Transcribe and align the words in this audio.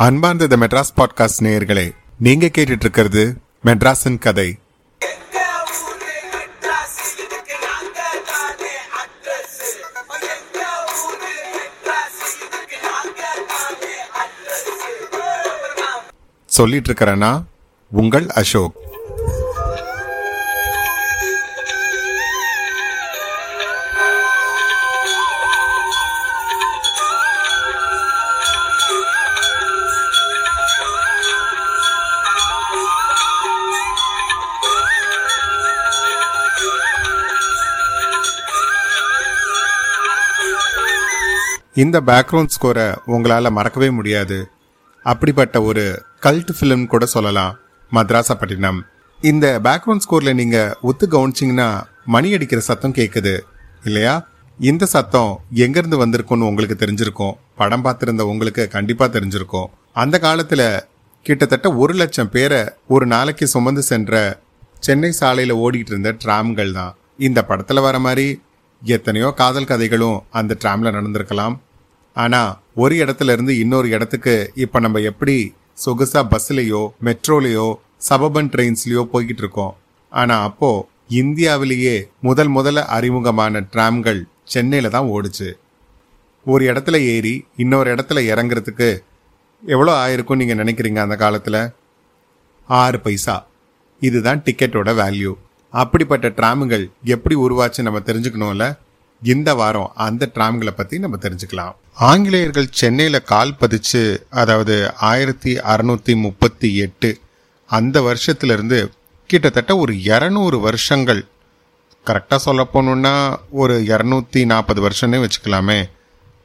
அன்பார்ந்த 0.00 0.46
த 0.46 0.56
மெட்ராஸ் 0.56 0.98
பாட்காஸ்ட் 0.98 1.44
நேயர்களே 1.44 1.94
நீங்க 2.18 2.46
கேட்டுட்டு 2.46 2.80
இருக்கிறது 2.80 3.36
மெட்ராஸின் 3.64 4.18
கதை. 4.18 4.58
சொல்லிட்டு 16.46 16.92
இருக்கிறேன்னா 16.92 17.42
உங்கள் 17.90 18.26
அசோக். 18.26 18.72
இந்த 41.76 41.96
பேக்ரவுண்ட் 42.00 42.54
ஸ்கோரை 42.54 42.86
உங்களால் 43.04 43.56
மறக்கவே 43.56 43.90
முடியாது. 43.90 44.38
அப்படிப்பட்ட 45.04 45.62
ஒரு 45.62 45.84
கல்ட் 46.24 46.50
ஃபிலிம் 46.56 46.86
கூட 46.86 47.04
சொல்லலாம். 47.06 47.52
மத்ராசப்பட்டினம். 47.92 48.80
இந்த 49.20 49.46
பேக்ரவுண்ட் 49.66 50.04
ஸ்கோரில் 50.04 50.38
நீங்கள் 50.40 50.74
ஒத்து 50.88 51.06
கவனிச்சிங்கன்னா 51.14 51.68
மணி 52.04 52.34
அடிக்கிற 52.34 52.60
சத்தம் 52.60 52.94
கேட்குது 52.94 53.34
இல்லையா? 53.84 54.14
இந்த 54.58 54.86
சத்தம் 54.86 55.32
எங்கேருந்து 55.54 56.00
வந்திருக்கும்னு 56.02 56.48
உங்களுக்கு 56.50 56.76
தெரிஞ்சிருக்கும். 56.84 57.34
படம் 57.56 57.84
பார்த்துருந்த 57.84 58.20
உங்களுக்கு 58.32 58.68
கண்டிப்பாக 58.68 59.18
தெரிஞ்சிருக்கும். 59.18 59.68
அந்த 59.92 60.18
காலத்தில் 60.18 60.68
கிட்டத்தட்ட 61.22 61.74
ஒரு 61.74 61.94
லட்சம் 61.94 62.30
பேரை 62.30 62.60
ஒரு 62.86 63.06
நாளைக்கு 63.06 63.46
சுமந்து 63.46 63.82
சென்ற 63.82 64.40
சென்னை 64.78 65.10
சாலையில் 65.12 65.60
ஓடிக்கிட்டு 65.64 65.92
இருந்த 65.94 66.12
டிராம்கள் 66.24 66.72
தான். 66.72 66.96
இந்த 67.16 67.44
படத்தில் 67.44 67.86
வர 67.86 67.98
மாதிரி 67.98 68.28
எத்தனையோ 68.82 69.30
காதல் 69.30 69.64
கதைகளும் 69.64 70.22
அந்த 70.30 70.56
ட்ராமில் 70.64 70.94
நடந்திருக்கலாம். 70.96 71.60
ஆனா 72.14 72.60
ஒரு 72.74 72.94
இடத்துல 72.96 73.32
இருந்து 73.32 73.58
இன்னொரு 73.58 73.88
இடத்துக்கு 73.88 74.52
இப்ப 74.54 74.80
நம்ம 74.80 74.98
எப்படி 74.98 75.54
சொகுசா 75.86 76.20
பஸ்லயோ 76.32 76.88
மெட்ரோலையோ 77.04 77.74
சபபன் 78.08 78.50
ட்ரெயின்ஸ்லயோ 78.54 79.08
போய்கிட்டு 79.12 79.42
இருக்கோம். 79.44 79.76
ஆனா 80.10 80.42
அப்போ 80.42 80.88
இந்தியாவிலேயே 81.08 82.08
முதல் 82.20 82.54
முதல்ல 82.54 82.82
அறிமுகமான 82.84 83.60
டிராம்கள் 83.60 84.22
சென்னையில 84.44 84.88
தான் 84.88 85.06
ஓடுச்சு. 85.06 85.52
ஒரு 86.44 86.72
இடத்துல 86.72 86.96
ஏறி 86.96 87.46
இன்னொரு 87.56 87.94
இடத்துல 87.94 88.20
இறங்குறதுக்கு 88.32 88.98
எவ்வளோ 89.66 89.92
ஆயிருக்கும் 90.06 90.36
நீங்க 90.36 90.54
நினைக்கிறீங்க 90.54 90.98
அந்த 90.98 91.16
காலத்துல? 91.16 91.72
ஆறு 92.66 93.00
பைசா. 93.00 93.46
இதுதான் 94.00 94.42
டிக்கெட்டோட 94.42 94.90
வேல்யூ 95.00 95.32
அப்படிப்பட்ட 95.70 96.28
டிராமுகள் 96.28 96.90
எப்படி 97.04 97.34
உருவாச்சு 97.34 97.82
நம்ம 97.82 97.98
தெரிஞ்சுக்கணும்ல? 97.98 98.76
இந்த 99.22 99.54
வாரம் 99.54 99.92
அந்த 99.94 100.30
டிராம்களை 100.34 100.70
பத்தி 100.70 100.98
நம்ம 100.98 101.16
தெரிஞ்சுக்கலாம். 101.16 101.74
ஆங்கிலேயர்கள் 101.94 102.66
சென்னையில 102.70 103.20
கால் 103.20 103.54
பதிச்சு 103.60 104.18
அதாவது 104.30 104.94
ஆயிரத்தி 104.96 105.54
அறுநூத்தி 105.54 106.16
முப்பத்தி 106.16 106.76
எட்டு 106.76 107.18
அந்த 107.66 108.00
வருஷத்துல 108.00 108.52
இருந்து 108.52 108.90
கிட்டத்தட்ட 109.26 109.76
ஒரு 109.76 109.92
இரநூறு 109.92 110.60
வருஷங்கள் 110.60 111.24
கரெக்டாக 112.06 112.36
சொல்ல 112.36 112.66
போகணுன்னா 112.74 113.36
ஒரு 113.50 113.78
இரநூத்தி 113.86 114.44
நாற்பது 114.44 114.88
வருஷம்னே 114.88 115.28
வச்சுக்கலாமே. 115.28 115.90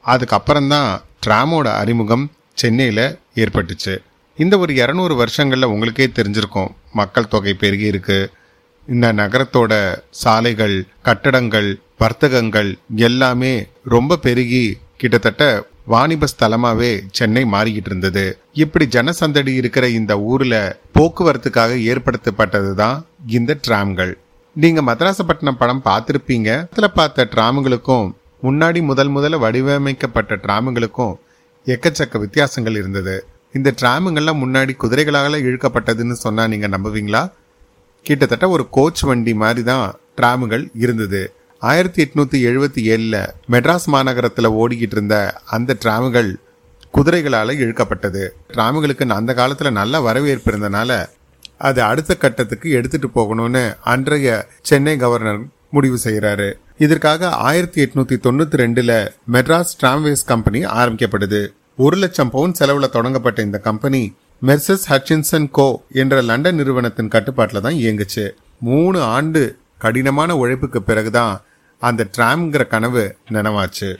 அதுக்கப்புறம்தான் 0.06 1.02
ட்ராமோட 1.26 1.66
அறிமுகம் 1.66 2.30
சென்னையில் 2.54 3.18
ஏற்பட்டுச்சு. 3.34 3.98
இந்த 4.36 4.58
ஒரு 4.58 4.74
இரநூறு 4.74 5.14
வருஷங்களில் 5.16 5.64
உங்களுக்கே 5.64 6.06
தெரிஞ்சிருக்கும். 6.06 6.68
மக்கள் 6.92 7.28
தொகை 7.28 7.54
பெருகி 7.54 7.90
இருக்குது 7.90 8.28
இந்த 8.94 9.06
நகரத்தோட 9.12 9.72
சாலைகள் 10.22 10.76
கட்டடங்கள் 11.06 11.70
வர்த்தகங்கள் 12.02 12.70
எல்லாமே 13.08 13.54
ரொம்ப 13.94 14.16
பெருகி 14.16 14.78
கிட்டத்தட்ட 14.96 15.44
வாணிப 15.92 16.26
ஸ்தலமாவே 16.32 16.90
சென்னை 17.10 17.42
மாறிக்கிட்டு 17.44 17.90
இருந்தது. 17.90 18.24
இப்படி 18.52 18.86
ஜனசந்தடி 18.96 19.52
இருக்கிற 19.60 19.88
இந்த 19.88 20.12
ஊர்ல 20.32 20.54
போக்குவரத்துக்காக 20.98 21.72
ஏற்படுத்தப்பட்டது 21.90 22.74
தான் 22.74 23.06
இந்த 23.26 23.58
டிராம்கள். 23.66 24.12
நீங்க 24.56 24.82
மதராசப்பட்டினம் 24.82 25.60
படம் 25.62 25.82
பார்த்துருப்பீங்க. 25.84 26.50
அதில் 26.72 26.96
பார்த்த 26.98 27.28
டிராமுங்களுக்கும் 27.34 28.06
முன்னாடி 28.42 28.82
முதல் 28.82 29.12
முதல்ல 29.16 29.38
வடிவமைக்கப்பட்ட 29.44 30.34
டிராமுங்களுக்கும் 30.44 31.14
எக்கச்சக்க 31.66 32.18
வித்தியாசங்கள் 32.18 32.76
இருந்தது. 32.76 33.26
இந்த 33.52 33.74
டிராமுங்கள்லாம் 33.80 34.42
முன்னாடி 34.44 34.72
குதிரைகளாக 34.82 35.42
இழுக்கப்பட்டதுன்னு 35.48 36.16
சொன்னா 36.24 36.46
நீங்க 36.46 36.68
நம்புவீங்களா? 36.68 37.22
கிட்டத்தட்ட 38.06 38.48
ஒரு 38.48 38.64
கோச் 38.70 39.02
வண்டி 39.08 39.34
மாதிரி 39.34 39.62
தான் 39.62 39.86
டிராமுகள் 40.16 40.64
இருந்தது. 40.74 41.22
ஆயிரத்தி 41.62 42.00
எட்நூத்தி 42.04 42.38
எழுபத்தி 42.48 42.80
ஏழுல 42.94 43.16
மெட்ராஸ் 43.50 43.86
மாநகரத்துல 43.92 44.50
ஓடிக்கிட்டு 44.60 44.96
இருந்த 44.96 45.16
அந்த 45.46 45.76
டிராமுகள் 45.84 46.30
குதிரைகளால 46.94 47.54
இழுக்கப்பட்டது. 47.62 48.22
டிராமுகளுக்கு 48.52 49.08
அந்த 49.18 49.34
காலத்துல 49.34 49.70
நல்ல 49.70 50.00
வரவேற்பு 50.00 50.50
இருந்தனால 50.52 51.06
அது 51.68 51.82
அடுத்த 51.82 52.14
கட்டத்துக்கு 52.14 52.70
எடுத்துட்டு 52.70 53.08
போகணும்னு 53.14 53.64
அன்றைய 53.80 54.46
சென்னை 54.62 54.96
கவர்னர் 54.96 55.42
முடிவு 55.70 55.98
செய்கிறாரு 56.04 56.48
இதற்காக 56.78 57.30
ஆயிரத்தி 57.48 57.78
எட்நூத்தி 57.84 58.16
தொண்ணூத்தி 58.26 58.56
ரெண்டுல 58.62 58.92
மெட்ராஸ் 59.32 59.76
டிராம்வேஸ் 59.82 60.24
கம்பெனி 60.26 60.60
ஆரம்பிக்கப்படுது. 60.64 61.40
ஒரு 61.76 61.96
லட்சம் 61.96 62.30
பவுன் 62.30 62.54
செலவுல 62.58 62.88
தொடங்கப்பட்ட 62.88 63.40
இந்த 63.42 63.58
கம்பெனி 63.58 64.02
மெர்சஸ் 64.42 64.84
ஹட்சின்சன் 64.88 65.50
கோ 65.50 65.82
என்ற 65.92 66.22
லண்டன் 66.22 66.54
நிறுவனத்தின் 66.54 67.08
கட்டுப்பாட்டில் 67.08 67.60
தான் 67.60 67.74
இயங்குச்சு. 67.74 68.30
மூணு 68.60 69.02
ஆண்டு 69.02 69.58
கடினமான 69.78 70.36
உழைப்புக்கு 70.36 70.82
பிறகுதான் 70.82 71.40
அந்த 71.78 72.08
டிராம்ங்கிற 72.16 72.66
கனவு 72.66 73.16
நினைவாச்சு. 73.30 73.96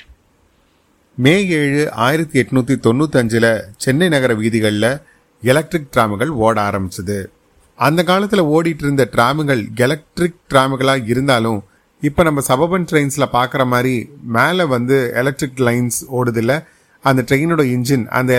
மே 1.14 1.46
ஏழு 1.46 1.92
ஆயிரத்தி 1.92 2.40
எட்நூத்தி 2.40 2.74
தொண்ணூத்தஞ்சில் 2.86 3.62
சென்னை 3.76 4.08
நகர 4.08 4.34
வீதிகளில் 4.34 5.00
எலக்ட்ரிக் 5.40 5.88
ட்ராமுகள் 5.96 6.28
ஓட 6.28 6.70
ஆரம்பிச்சது. 6.70 7.26
அந்த 7.74 8.04
காலத்தில் 8.04 8.42
ஓடிட்டு 8.42 8.84
இருந்த 8.86 9.08
ட்ராமுகள் 9.12 9.74
எலக்ட்ரிக் 9.74 10.40
ட்ராமுகளாக 10.50 11.08
இருந்தாலும் 11.08 11.64
இப்போ 12.00 12.22
நம்ம 12.22 12.40
சபபன் 12.48 12.86
ட்ரெயின்ஸில் 12.90 13.32
பார்க்குற 13.32 13.66
மாதிரி 13.66 14.10
மேலே 14.22 14.64
வந்து 14.64 15.12
எலக்ட்ரிக் 15.14 15.58
லைன்ஸ் 15.58 16.00
ஓடுதில்லை 16.10 16.64
அந்த 17.08 17.20
ட்ரெயினோட 17.28 17.62
இன்ஜின் 17.74 18.04
அந்த 18.18 18.32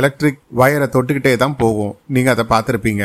எலக்ட்ரிக் 0.00 0.40
ஒயரை 0.62 0.86
தொட்டுக்கிட்டே 0.94 1.32
தான் 1.42 1.58
போகும். 1.62 1.94
நீங்கள் 2.14 2.34
அதை 2.34 2.44
பார்த்துருப்பீங்க. 2.52 3.04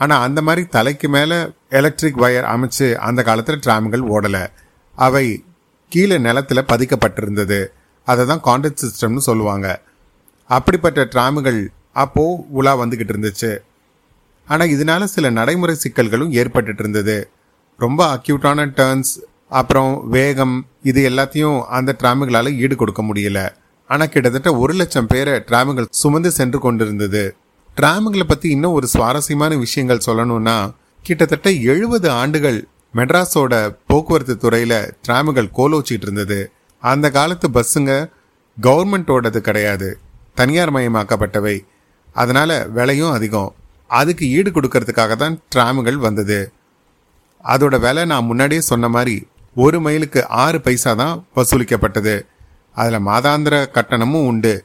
ஆனால் 0.00 0.24
அந்த 0.26 0.40
மாதிரி 0.46 0.62
தலைக்கு 0.76 1.08
மேலே 1.16 1.38
எலக்ட்ரிக் 1.80 2.20
ஒயர் 2.24 2.50
அமைச்சு 2.54 2.86
அந்த 3.08 3.20
காலத்தில் 3.28 3.62
டிராம்கள் 3.66 4.04
ஓடலை. 4.14 4.44
அவை 5.06 5.26
கீழே 5.92 6.16
நிலத்துல 6.26 6.60
பதிக்கப்பட்டிருந்தது. 6.72 7.60
அதை 8.08 8.22
தான் 8.30 8.44
கான்ட்ராக்ட் 8.48 8.82
சிஸ்டம்னு 8.84 9.26
சொல்லுவாங்க. 9.28 9.68
அப்படிப்பட்ட 10.50 11.00
டிராமுகள் 11.12 11.60
அப்போது 12.02 12.42
உலா 12.58 12.72
வந்துக்கிட்டு 12.80 13.14
இருந்துச்சு. 13.14 13.52
ஆனால் 14.48 14.72
இதனால 14.74 15.04
சில 15.14 15.26
நடைமுறை 15.38 15.74
சிக்கல்களும் 15.82 16.34
ஏற்பட்டுட்டு 16.40 16.82
இருந்தது. 16.84 17.18
ரொம்ப 17.84 18.00
அக்யூட்டான 18.14 18.66
டேர்ன்ஸ் 18.80 19.12
அப்புறம் 19.60 19.92
வேகம் 20.16 20.56
இது 20.90 21.00
எல்லாத்தையும் 21.10 21.58
அந்த 21.76 21.90
டிராமுகளால 22.02 22.50
ஈடு 22.62 22.76
கொடுக்க 22.76 23.02
முடியலை. 23.02 23.46
ஆனால் 23.90 24.08
கிட்டத்தட்ட 24.08 24.56
ஒரு 24.56 24.74
லட்சம் 24.74 25.06
பேரை 25.06 25.34
டிராமுகள் 25.48 25.88
சுமந்து 25.90 26.30
சென்று 26.30 26.58
கொண்டிருந்தது. 26.58 27.36
டிராமுகளை 27.76 28.24
பற்றி 28.26 28.48
இன்னும் 28.50 28.72
ஒரு 28.72 28.86
சுவாரஸ்யமான 28.86 29.56
விஷயங்கள் 29.56 30.06
சொல்லணும்னா 30.06 30.74
கிட்டத்தட்ட 31.02 31.50
எழுபது 31.72 32.10
ஆண்டுகள் 32.10 32.58
மெட்ராஸோட 32.94 33.54
போக்குவரத்து 33.86 34.36
துறையில் 34.36 34.78
டிராமுகள் 35.06 35.54
கோலோச்சிட்டு 35.56 36.06
இருந்தது. 36.06 36.52
அந்த 36.78 37.10
காலத்து 37.10 37.48
பஸ்ஸுங்க 37.48 37.92
கவர்மெண்டோடது 38.62 39.36
கிடையாது. 39.36 39.88
தனியார் 40.34 40.72
மயமாக்கப்பட்டவை. 40.72 41.56
அதனால் 42.12 42.70
விலையும் 42.70 43.10
அதிகம். 43.10 43.54
அதுக்கு 43.86 44.24
ஈடு 44.28 44.50
கொடுக்கறதுக்காக 44.50 45.16
தான் 45.16 45.40
டிராமுகள் 45.54 45.98
வந்தது. 46.06 46.52
அதோட 47.44 47.80
விலை 47.80 48.04
நான் 48.04 48.24
முன்னாடியே 48.24 48.60
சொன்ன 48.60 48.88
மாதிரி 48.88 49.26
ஒரு 49.56 49.80
மைலுக்கு 49.80 50.28
ஆறு 50.28 50.60
பைசா 50.60 50.92
தான் 50.94 51.26
வசூலிக்கப்பட்டது. 51.36 52.14
அதில் 52.74 53.06
மாதாந்திர 53.06 53.56
கட்டணமும் 53.70 54.26
உண்டு. 54.26 54.64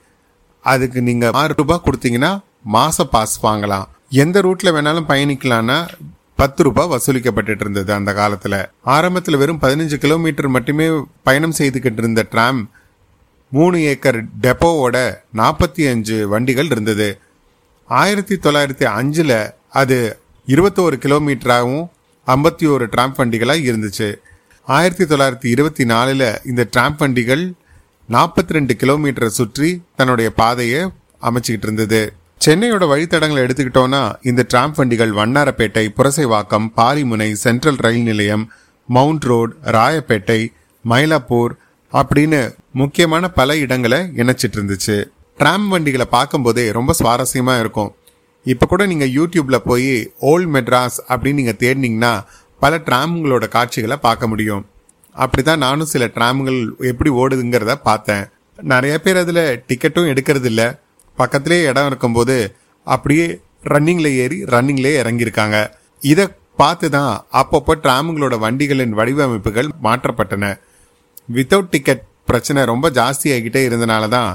அதுக்கு 0.61 1.01
நீங்கள் 1.01 1.31
ஆறு 1.31 1.53
ரூபாய் 1.57 1.81
கொடுத்தீங்கன்னா 1.85 2.39
மாச 2.73 3.03
பாஸ் 3.11 3.45
வாங்கலாம். 3.45 3.85
எந்த 4.09 4.41
ரூட்ல 4.41 4.69
வேணாலும் 4.75 5.09
பயணிக்கலான்னா 5.09 5.87
பத்து 6.35 6.63
ரூபாய் 6.63 6.89
வசூலிக்கப்பட்டு 6.89 7.59
இருந்தது 7.59 7.93
அந்த 7.93 8.13
காலத்தில். 8.13 8.67
ஆரம்பத்தில் 8.81 9.37
வெறும் 9.37 9.61
பதினஞ்சு 9.61 9.95
கிலோமீட்டர் 9.95 10.47
மட்டுமே 10.47 10.89
பயணம் 11.23 11.53
செய்துக்கிட்டு 11.57 11.97
இருந்த 11.97 12.25
டிராம் 12.29 12.69
மூணு 13.49 13.81
ஏக்கர் 13.81 14.23
டெப்போவோட 14.41 15.15
நாற்பத்தி 15.35 15.89
அஞ்சு 15.89 16.27
வண்டிகள் 16.27 16.65
இருந்தது. 16.65 17.19
ஆயிரத்தி 17.85 18.35
தொள்ளாயிரத்தி 18.35 18.83
அஞ்சில் 18.83 19.51
அது 19.69 20.19
இருபத்தோரு 20.47 20.97
கிலோமீட்டராகவும் 21.05 21.87
ஐம்பத்தி 22.27 22.71
ஒரு 22.71 22.85
ட்ராம்ப் 22.85 23.17
வண்டிகளாக 23.17 23.67
இருந்துச்சு. 23.71 24.15
ஆயிரத்தி 24.65 25.03
தொள்ளாயிரத்தி 25.03 25.45
இருபத்தி 25.45 25.85
நாலில் 25.85 26.39
இந்த 26.45 26.67
ட்ராம்ப் 26.77 26.97
வண்டிகள் 26.97 27.53
நாற்பத்தி 28.13 28.55
ரெண்டு 28.55 28.73
கிலோமீட்டரை 28.81 29.27
சுற்றி 29.37 29.67
தன்னுடைய 29.97 30.29
பாதையை 30.39 30.79
அமைச்சுக்கிட்டு 31.27 31.67
இருந்தது. 31.67 31.99
சென்னையோட 32.45 32.83
வழித்தடங்களை 32.91 33.41
எடுத்துக்கிட்டோம்னா 33.45 33.99
இந்த 34.29 34.41
டிராம் 34.51 34.73
வண்டிகள் 34.77 35.11
வண்ணாரப்பேட்டை 35.19 35.83
புரசைவாக்கம் 35.97 36.67
பாரிமுனை 36.77 37.27
சென்ட்ரல் 37.43 37.79
ரயில் 37.85 38.07
நிலையம் 38.09 38.45
மவுண்ட் 38.89 39.27
ரோட் 39.31 39.53
ராயப்பேட்டை 39.75 40.39
மயிலாப்பூர் 40.85 41.53
அப்படின்னு 41.93 42.39
முக்கியமான 42.81 43.29
பல 43.39 43.57
இடங்களை 43.63 43.99
இணைச்சிட்டு 44.21 44.57
இருந்துச்சு. 44.59 44.97
டிராம் 45.39 45.67
வண்டிகளை 45.67 46.07
பார்க்கும்போதே 46.15 46.65
ரொம்ப 46.79 46.95
சுவாரஸ்யமா 46.99 47.55
இருக்கும். 47.63 47.93
இப்போ 48.45 48.65
கூட 48.73 48.83
நீங்க 48.91 49.05
யூடியூப்ல 49.19 49.57
போய் 49.69 49.93
ஓல்ட் 50.31 50.51
மெட்ராஸ் 50.55 50.99
அப்படின்னு 51.11 51.41
நீங்க 51.41 51.55
தேடினீங்கன்னா 51.63 52.13
பல 52.61 52.81
டிராம்களோட 52.89 53.45
காட்சிகளை 53.57 53.97
பார்க்க 54.07 54.31
முடியும். 54.33 54.65
அப்படிதான் 55.23 55.63
நானும் 55.65 55.91
சில 55.93 56.03
டிராம்கள் 56.15 56.59
எப்படி 56.91 57.09
ஓடுதுங்கிறத 57.21 57.73
பார்த்தேன். 57.89 58.25
நிறைய 58.71 58.93
பேர் 59.03 59.19
அதில் 59.21 59.43
டிக்கெட்டும் 59.69 60.09
எடுக்கிறது 60.11 60.47
இல்லை 60.51 60.67
பக்கத்திலே 61.17 61.57
இடம் 61.71 61.87
இருக்கும்போது 61.91 62.35
அப்படியே 62.87 63.25
ரன்னிங்ல 63.73 64.07
ஏறி 64.23 64.37
ரன்னிங்லே 64.53 64.93
இறங்கியிருக்காங்க. 65.01 65.57
இதை 66.11 66.25
பார்த்து 66.61 66.87
தான் 66.97 67.11
அப்பப்போ 67.39 67.73
ட்ராமுங்களோட 67.83 68.35
வண்டிகளின் 68.45 68.95
வடிவமைப்புகள் 68.99 69.69
மாற்றப்பட்டன. 69.85 70.45
வித்தவுட் 71.35 71.73
டிக்கெட் 71.73 72.05
பிரச்சனை 72.29 72.61
ரொம்ப 72.71 72.87
ஜாஸ்தி 72.99 73.27
ஆகிட்டே 73.35 73.61
இருந்தனால 73.67 74.07
தான் 74.15 74.31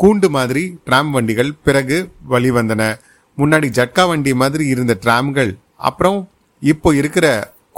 கூண்டு 0.00 0.28
மாதிரி 0.36 0.62
டிராம் 0.86 1.10
வண்டிகள் 1.16 1.50
பிறகு 1.66 1.96
வழிவந்தன 2.32 2.82
முன்னாடி 3.38 3.68
ஜட்கா 3.78 4.04
வண்டி 4.10 4.32
மாதிரி 4.42 4.64
இருந்த 4.74 4.94
டிராம்கள் 5.04 5.50
அப்புறம் 5.88 6.18
இப்போ 6.62 6.88
இருக்கிற 7.00 7.26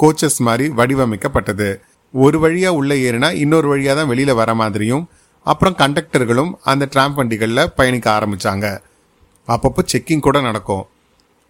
கோச்சஸ் 0.03 0.39
மாதிரி 0.47 0.65
வடிவமைக்கப்பட்டது. 0.79 1.69
ஒரு 2.23 2.39
வழியாக 2.43 2.79
உள்ளே 2.81 2.97
ஏறினா 3.07 3.29
இன்னொரு 3.43 3.69
வழியாக 3.69 3.95
தான் 3.99 4.11
வெளியில் 4.11 4.39
வர 4.41 4.51
மாதிரியும் 4.61 5.05
அப்புறம் 5.47 5.77
கண்டக்டர்களும் 5.81 6.53
அந்த 6.71 6.85
ட்ராம் 6.93 7.15
வண்டிகளில் 7.19 7.71
பயணிக்க 7.79 8.07
ஆரம்பிச்சாங்க. 8.17 8.67
அப்பப்போ 9.49 9.83
செக்கிங் 9.93 10.25
கூட 10.27 10.39
நடக்கும். 10.41 10.85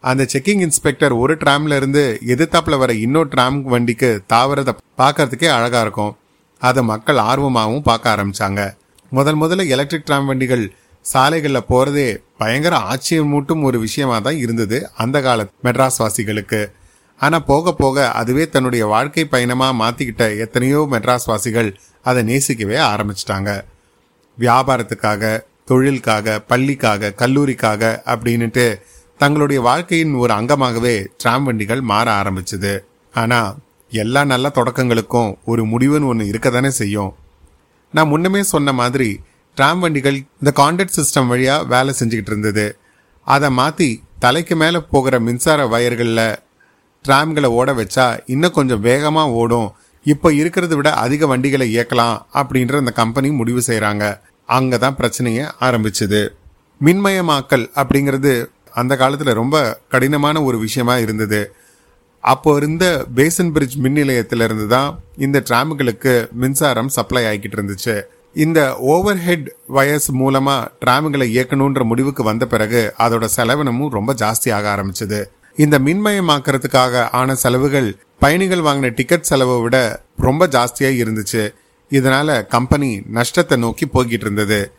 அந்த 0.05 0.22
செக்கிங் 0.32 0.62
இன்ஸ்பெக்டர் 0.66 1.14
ஒரு 1.22 1.34
டிராம்ல 1.43 1.76
இருந்து 1.81 2.02
எதிர்த்தாப்புல 2.34 2.78
வர 2.82 2.93
இன்னொரு 3.05 3.28
டிராம் 3.34 3.58
வண்டிக்கு 3.72 4.11
தாவறத 4.32 4.72
பார்க்கறதுக்கே 5.00 5.50
அழகா 5.56 5.81
இருக்கும். 5.87 6.12
அதை 6.61 6.82
மக்கள் 6.93 7.20
ஆர்வமாகவும் 7.31 7.87
பார்க்க 7.90 8.14
ஆரம்பிச்சாங்க. 8.14 8.62
முதல் 9.12 9.38
முதல்ல 9.43 9.67
எலக்ட்ரிக் 9.75 10.08
டிராம் 10.08 10.26
வண்டிகள் 10.26 10.64
சாலைகளில் 11.05 11.69
போகிறதே 11.70 12.08
பயங்கர 12.43 12.75
ஆச்சரியமூட்டும் 12.90 13.64
ஒரு 13.69 13.78
விஷயமா 13.87 14.19
தான் 14.26 14.38
இருந்தது 14.44 14.78
அந்த 15.05 15.17
கால 15.26 15.46
மெட்ராஸ் 15.64 16.00
வாசிகளுக்கு. 16.02 16.60
ஆனால் 17.20 17.46
போக 17.50 17.72
போக 17.72 18.06
அதுவே 18.20 18.44
தன்னுடைய 18.55 18.84
வாழ்க்கை 18.87 19.25
பயணமாக 19.34 19.78
மாற்றிக்கிட்ட 19.82 20.25
எத்தனையோ 20.44 20.81
மெட்ராஸ் 20.93 21.28
வாசிகள் 21.31 21.70
அதை 22.08 22.22
நேசிக்கவே 22.31 22.78
ஆரம்பிச்சிட்டாங்க. 22.93 23.50
வியாபாரத்துக்காக 24.38 25.22
தொழிலுக்காக 25.70 26.37
பள்ளிக்காக 26.50 27.12
கல்லூரிக்காக 27.20 27.82
அப்படின்னுட்டு 28.12 28.66
தங்களுடைய 29.20 29.61
வாழ்க்கையின் 29.69 30.14
ஒரு 30.22 30.32
அங்கமாகவே 30.38 30.94
டிராம் 31.20 31.44
வண்டிகள் 31.44 31.82
மாற 31.90 32.06
ஆரம்பிச்சுது. 32.20 32.72
ஆனால் 33.14 33.50
எல்லா 33.93 34.22
நல்ல 34.32 34.46
தொடக்கங்களுக்கும் 34.58 35.31
ஒரு 35.50 35.62
முடிவுன்னு 35.72 36.08
ஒன்று 36.12 36.25
இருக்க 36.31 36.49
தானே 36.50 36.70
செய்யும். 36.81 37.12
நான் 37.94 38.10
முன்னமே 38.12 38.43
சொன்ன 38.52 38.72
மாதிரி 38.81 39.10
டிராம் 39.56 39.82
வண்டிகள் 39.84 40.17
இந்த 40.40 40.50
கான்ட்ராக்ட் 40.60 40.99
சிஸ்டம் 40.99 41.31
வழியாக 41.32 41.69
வேலை 41.75 41.93
செஞ்சுக்கிட்டு 41.99 42.32
இருந்தது. 42.32 42.67
அதை 43.26 43.49
மாற்றி 43.58 43.88
தலைக்கு 44.25 44.55
மேலே 44.62 44.78
போகிற 44.93 45.14
மின்சார 45.26 45.60
வயர்களில் 45.75 46.26
டிராம்களை 47.06 47.49
ஓட 47.59 47.71
வச்சா 47.81 48.06
இன்னும் 48.35 48.56
கொஞ்சம் 48.59 48.85
வேகமாக 48.89 49.37
ஓடும். 49.41 49.69
இப்போ 50.12 50.29
இருக்கிறத 50.41 50.73
விட 50.79 50.91
அதிக 51.05 51.27
வண்டிகளை 51.33 51.67
இயக்கலாம் 51.75 52.17
அப்படின்ற 52.41 52.75
அந்த 52.83 52.93
கம்பெனி 53.01 53.29
முடிவு 53.41 53.61
செய்கிறாங்க 53.69 54.05
அங்கே 54.56 54.79
தான் 54.85 54.97
பிரச்சனையே 55.01 55.45
ஆரம்பிச்சது. 55.67 56.23
மின்மயமாக்கல் 56.81 57.67
அப்படிங்கிறது 57.81 58.33
அந்த 58.81 58.93
காலத்தில் 59.03 59.39
ரொம்ப 59.41 59.56
கடினமான 59.93 60.43
ஒரு 60.49 60.59
விஷயமா 60.65 60.95
இருந்தது. 61.05 61.41
அப்போ 62.33 62.51
இருந்த 62.61 62.85
பேசன் 63.19 63.53
பிரிட்ஜ் 63.55 63.79
மின் 63.85 63.99
நிலையத்திலிருந்து 64.01 64.67
தான் 64.75 64.91
இந்த 65.25 65.39
டிராம்களுக்கு 65.49 66.12
மின்சாரம் 66.43 66.93
சப்ளை 66.97 67.23
ஆகிக்கிட்டு 67.31 67.56
இருந்துச்சு. 67.59 67.97
இந்த 68.45 68.61
ஓவர் 68.93 69.21
ஹெட் 69.27 69.49
வயர்ஸ் 69.77 70.11
மூலமா 70.21 70.56
டிராம்களை 70.83 71.27
இயக்கணுன்ற 71.35 71.83
முடிவுக்கு 71.91 72.23
வந்த 72.31 72.45
பிறகு 72.53 72.83
அதோட 73.05 73.25
செலவினமும் 73.37 73.93
ரொம்ப 73.99 74.12
ஜாஸ்தி 74.23 74.51
ஆக 74.59 74.69
ஆரம்பிச்சது. 74.75 75.21
இந்த 75.56 75.79
மின்மயமாக்குறதுக்காக 75.79 77.09
ஆன 77.11 77.35
செலவுகள் 77.35 77.97
பயணிகள் 78.19 78.59
வாங்கின 78.59 78.95
டிக்கெட் 78.95 79.23
செலவை 79.23 79.61
விட 79.61 79.77
ரொம்ப 80.17 80.47
ஜாஸ்தியாக 80.47 81.01
இருந்துச்சு. 81.03 81.55
இதனால 81.91 82.47
கம்பெனி 82.47 83.03
நஷ்டத்தை 83.12 83.56
நோக்கி 83.59 83.87
போய்கிட்டு 83.87 84.27
இருந்தது 84.27 84.73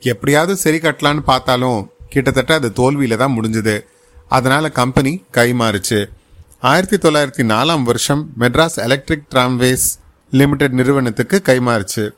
எப்படியாவது 0.00 0.56
சரி 0.56 0.76
கட்டலான்னு 0.76 1.20
பார்த்தாலும் 1.20 1.90
கிட்டத்தட்ட 2.08 2.54
அது 2.54 2.72
தோல்வியில 2.76 3.16
தான் 3.16 3.40
முடிஞ்சது. 3.40 3.80
அதனால 4.28 4.70
கம்பெனி 4.70 5.24
கைமாறுச்சு. 5.32 6.06
ஆயிரத்தி 6.60 6.96
தொள்ளாயிரத்தி 6.96 7.44
நாலாம் 7.52 7.82
வருஷம் 7.82 8.30
மெட்ராஸ் 8.38 8.76
எலக்ட்ரிக் 8.76 9.28
டிராம்வேஸ் 9.34 9.86
லிமிடெட் 10.30 10.72
நிறுவனத்துக்கு 10.72 11.42
கைமாறுச்சு. 11.44 12.10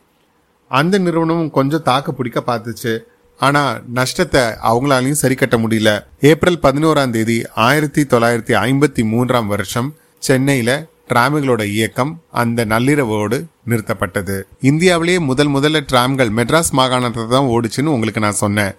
அந்த 0.69 0.99
நிறுவனமும் 0.99 1.51
கொஞ்சம் 1.51 1.83
தாக்கு 1.83 2.15
பிடிக்க 2.15 2.43
பார்த்துச்சு. 2.47 2.99
ஆனா 3.41 3.63
நஷ்டத்தை 3.99 4.43
அவங்களாலையும் 4.71 5.21
சரி 5.23 5.35
கட்ட 5.35 5.57
முடியல. 5.57 5.91
ஏப்ரல் 6.31 6.61
பதினோராம் 6.63 7.15
தேதி 7.17 7.39
ஆயிரத்தி 7.69 8.03
தொள்ளாயிரத்தி 8.03 8.55
ஐம்பத்தி 8.67 9.03
மூன்றாம் 9.13 9.47
வருஷம் 9.47 9.89
சென்னையில 10.19 10.71
டிராம்களோட 11.11 11.63
இயக்கம் 11.77 12.13
அந்த 12.43 12.65
நள்ளிரவோடு 12.65 13.39
நிறுத்தப்பட்டது. 13.71 14.37
இந்தியாவிலேயே 14.71 15.19
முதல் 15.31 15.51
முதல்ல 15.57 15.81
டிராம்கள் 15.91 16.31
மெட்ராஸ் 16.39 16.73
மாகாணத்தை 16.79 17.27
தான் 17.35 17.51
ஓடுச்சுன்னு 17.55 17.95
உங்களுக்கு 17.97 18.21
நான் 18.21 18.43
சொன்னேன். 18.45 18.75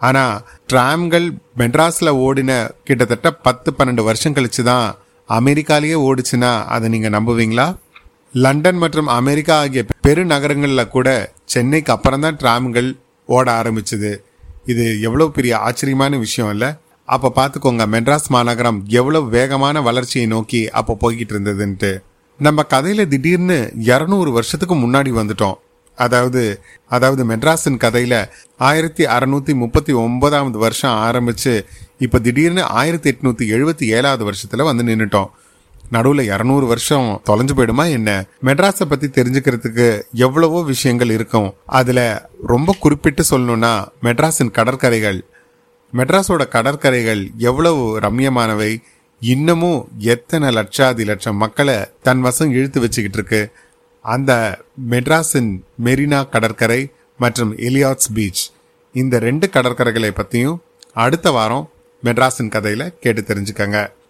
ஆனா 0.00 0.24
டிராம்கள் 0.70 1.26
மெட்ராஸ்ல 1.60 2.10
ஓடின 2.26 2.52
கிட்டத்தட்ட 2.88 3.30
பத்து 3.46 3.70
பன்னெண்டு 3.78 4.02
வருஷம் 4.08 4.34
கழிச்சு 4.36 4.62
தான் 4.62 4.86
அமெரிக்காலேயே 5.28 5.96
ஓடுச்சுன்னா 6.08 6.52
அதை 6.74 6.88
நீங்க 6.88 7.08
நம்புவீங்களா? 7.08 7.66
லண்டன் 8.44 8.76
மற்றும் 8.76 9.06
அமெரிக்கா 9.06 9.54
ஆகிய 9.58 9.82
பெருநகரங்களில் 10.06 10.92
கூட 10.96 11.08
சென்னைக்கு 11.54 11.92
அப்புறம் 11.92 12.24
தான் 12.26 12.38
டிராம்கள் 12.42 12.90
ஓட 13.36 13.46
ஆரம்பிச்சது. 13.60 14.12
இது 14.72 14.84
எவ்வளவு 15.00 15.30
பெரிய 15.36 15.52
ஆச்சரியமான 15.66 16.16
விஷயம் 16.26 16.50
இல்லை. 16.54 16.70
அப்போ 17.08 17.28
பார்த்துக்கோங்க 17.38 17.84
மெட்ராஸ் 17.94 18.28
மாநகரம் 18.28 18.78
எவ்வளவு 19.00 19.26
வேகமான 19.36 19.80
வளர்ச்சியை 19.88 20.26
நோக்கி 20.34 20.60
அப்போ 20.80 20.92
போய்கிட்டு 21.02 21.34
இருந்ததுன்ட்டு. 21.34 21.90
நம்ம 22.40 22.64
கதையில 22.74 23.02
திடீர்னு 23.08 23.56
இரநூறு 23.90 24.30
வருஷத்துக்கு 24.36 24.76
முன்னாடி 24.84 25.10
வந்துட்டோம். 25.20 25.58
அதாவது 25.98 26.42
அதாவது 26.96 27.22
மெட்ராஸின் 27.30 27.80
கதையில 27.84 28.14
ஆயிரத்தி 28.68 29.04
அறுநூத்தி 29.16 29.54
முப்பத்தி 29.62 29.92
ஒன்பதாவது 30.02 30.58
வருஷம் 30.58 30.96
ஆரம்பிச்சு 31.08 31.52
இப்போ 32.04 32.18
திடீர்னு 32.18 32.62
ஆயிரத்தி 32.80 33.08
எட்நூத்தி 33.12 33.46
எழுபத்தி 33.56 33.86
ஏழாவது 33.96 34.24
வருஷத்துல 34.28 34.64
வந்து 34.68 34.84
நின்றுட்டோம் 34.90 35.30
நடுவுல 35.92 36.22
இரநூறு 36.22 36.66
வருஷம் 36.66 37.22
தொலைஞ்சு 37.30 37.50
போயிடுமா 37.56 37.90
என்ன? 37.90 38.24
மெட்ராஸை 38.44 38.84
பத்தி 38.84 39.06
தெரிஞ்சுக்கிறதுக்கு 39.06 40.02
எவ்வளவோ 40.12 40.62
விஷயங்கள் 40.62 41.10
இருக்கும். 41.10 41.54
அதுல 41.66 42.28
ரொம்ப 42.46 42.76
குறிப்பிட்டு 42.80 43.24
சொல்லணும்னா 43.30 43.86
மெட்ராஸின் 44.02 44.50
கடற்கரைகள். 44.50 45.24
மெட்ராஸோட 45.96 46.48
கடற்கரைகள் 46.48 47.30
எவ்வளவு 47.36 48.00
ரம்யமானவை 48.00 48.82
இன்னமும் 49.20 49.88
எத்தனை 49.98 50.54
லட்சாதி 50.54 51.04
லட்சம் 51.04 51.36
மக்களை 51.36 51.76
தன் 52.02 52.20
வசம் 52.20 52.50
இழுத்து 52.50 52.80
வச்சுக்கிட்டு 52.80 53.18
இருக்கு? 53.18 53.58
அந்த 54.02 54.58
மெட்ராஸின் 54.90 55.60
மெரினா 55.84 56.28
கடற்கரை 56.28 56.90
மற்றும் 57.18 57.56
எலியாட்ஸ் 57.56 58.12
பீச். 58.14 58.50
இந்த 58.92 59.18
ரெண்டு 59.18 59.50
கடற்கரைகளை 59.50 60.10
பற்றியும் 60.10 60.62
அடுத்த 60.94 61.30
வாரம் 61.30 61.70
மெட்ராஸின் 62.04 62.50
கதையில 62.50 62.92
கேட்டு 63.00 63.20
தெரிஞ்சுக்கங்க. 63.20 63.88